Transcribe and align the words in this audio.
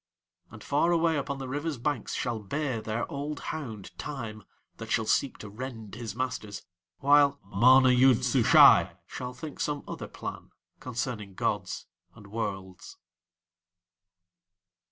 And 0.49 0.63
far 0.63 0.91
away 0.91 1.15
upon 1.15 1.37
the 1.37 1.47
River's 1.47 1.77
banks 1.77 2.15
shall 2.15 2.39
bay 2.39 2.79
their 2.79 3.05
old 3.11 3.39
hound 3.53 3.95
Time, 3.99 4.43
that 4.77 4.89
shall 4.89 5.05
seek 5.05 5.37
to 5.37 5.47
rend 5.47 5.93
his 5.93 6.15
masters; 6.15 6.65
while 7.01 7.39
MANA 7.45 7.91
YOOD 7.91 8.25
SUSHAI 8.25 8.97
shall 9.05 9.35
think 9.35 9.59
some 9.59 9.83
other 9.87 10.07
plan 10.07 10.49
concerning 10.79 11.35
gods 11.35 11.85
and 12.15 12.25
worlds. 12.25 12.97